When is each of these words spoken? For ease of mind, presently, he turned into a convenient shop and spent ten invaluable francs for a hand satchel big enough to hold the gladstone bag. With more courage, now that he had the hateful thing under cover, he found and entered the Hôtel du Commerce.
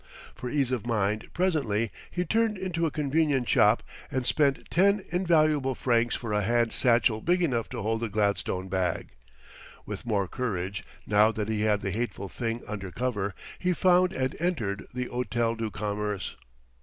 For 0.33 0.49
ease 0.49 0.71
of 0.71 0.87
mind, 0.87 1.29
presently, 1.31 1.91
he 2.09 2.25
turned 2.25 2.57
into 2.57 2.87
a 2.87 2.89
convenient 2.89 3.47
shop 3.47 3.83
and 4.09 4.25
spent 4.25 4.67
ten 4.71 5.03
invaluable 5.11 5.75
francs 5.75 6.15
for 6.15 6.33
a 6.33 6.41
hand 6.41 6.71
satchel 6.73 7.21
big 7.21 7.43
enough 7.43 7.69
to 7.69 7.83
hold 7.83 8.01
the 8.01 8.09
gladstone 8.09 8.67
bag. 8.67 9.09
With 9.85 10.07
more 10.07 10.27
courage, 10.27 10.83
now 11.05 11.31
that 11.33 11.49
he 11.49 11.61
had 11.61 11.81
the 11.81 11.91
hateful 11.91 12.29
thing 12.29 12.63
under 12.67 12.89
cover, 12.89 13.35
he 13.59 13.73
found 13.73 14.11
and 14.11 14.35
entered 14.41 14.87
the 14.91 15.05
Hôtel 15.05 15.55
du 15.59 15.69
Commerce. 15.69 16.35